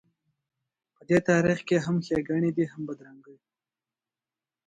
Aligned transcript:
په 0.95 1.01
دې 1.09 1.17
تاریخ 1.29 1.59
کې 1.67 1.77
هم 1.85 1.95
ښېګڼې 2.05 2.51
دي 2.57 2.65
هم 2.71 2.81
بدرنګۍ. 2.89 3.37